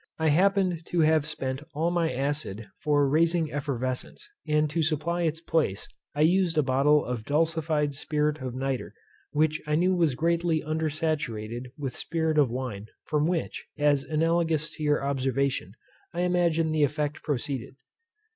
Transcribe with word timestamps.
I 0.17 0.29
happened 0.29 0.83
to 0.87 1.01
have 1.01 1.27
spent 1.27 1.61
all 1.75 1.91
my 1.91 2.11
acid 2.11 2.67
for 2.81 3.07
raising 3.07 3.51
effervescence, 3.51 4.27
and 4.47 4.67
to 4.71 4.81
supply 4.81 5.21
its 5.21 5.39
place 5.39 5.87
I 6.15 6.21
used 6.21 6.57
a 6.57 6.63
bottle 6.63 7.05
of 7.05 7.23
dulcified 7.23 7.93
spirit 7.93 8.39
of 8.41 8.55
nitre, 8.55 8.93
which 9.29 9.61
I 9.67 9.75
knew 9.75 9.93
was 9.93 10.15
greatly 10.15 10.63
under 10.63 10.89
saturated 10.89 11.71
with 11.77 11.95
spirit 11.95 12.39
of 12.39 12.49
wine; 12.49 12.87
from 13.05 13.27
which, 13.27 13.67
as 13.77 14.03
analogous 14.03 14.71
to 14.71 14.81
your 14.81 15.05
observation, 15.05 15.73
I 16.15 16.21
imagine 16.21 16.71
the 16.71 16.83
effect 16.83 17.21
proceeded. 17.21 17.75